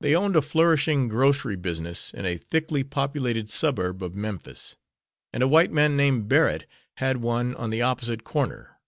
[0.00, 4.76] They owned a flourishing grocery business in a thickly populated suburb of Memphis,
[5.32, 8.80] and a white man named Barrett had one on the opposite corner.